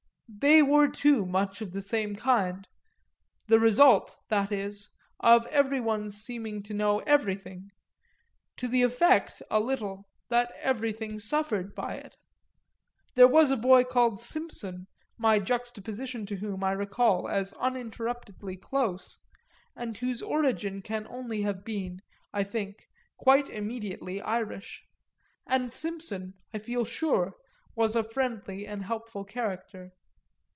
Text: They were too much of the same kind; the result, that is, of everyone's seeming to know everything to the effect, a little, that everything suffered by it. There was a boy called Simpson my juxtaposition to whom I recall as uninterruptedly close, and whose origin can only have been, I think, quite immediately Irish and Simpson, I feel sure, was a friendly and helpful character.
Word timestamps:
They 0.33 0.61
were 0.61 0.87
too 0.89 1.25
much 1.25 1.61
of 1.61 1.73
the 1.73 1.81
same 1.81 2.15
kind; 2.15 2.65
the 3.47 3.59
result, 3.59 4.17
that 4.29 4.49
is, 4.49 4.89
of 5.19 5.45
everyone's 5.47 6.23
seeming 6.23 6.63
to 6.63 6.73
know 6.73 6.99
everything 6.99 7.69
to 8.55 8.69
the 8.69 8.81
effect, 8.81 9.41
a 9.51 9.59
little, 9.59 10.05
that 10.29 10.53
everything 10.61 11.19
suffered 11.19 11.75
by 11.75 11.95
it. 11.95 12.15
There 13.15 13.27
was 13.27 13.51
a 13.51 13.57
boy 13.57 13.83
called 13.83 14.21
Simpson 14.21 14.87
my 15.17 15.37
juxtaposition 15.39 16.25
to 16.27 16.37
whom 16.37 16.63
I 16.63 16.71
recall 16.71 17.27
as 17.27 17.51
uninterruptedly 17.59 18.55
close, 18.55 19.17
and 19.75 19.97
whose 19.97 20.21
origin 20.21 20.81
can 20.81 21.07
only 21.07 21.41
have 21.41 21.65
been, 21.65 22.01
I 22.31 22.45
think, 22.45 22.87
quite 23.17 23.49
immediately 23.49 24.21
Irish 24.21 24.87
and 25.45 25.73
Simpson, 25.73 26.35
I 26.53 26.59
feel 26.59 26.85
sure, 26.85 27.33
was 27.75 27.97
a 27.97 28.01
friendly 28.09 28.65
and 28.65 28.85
helpful 28.85 29.25
character. 29.25 29.91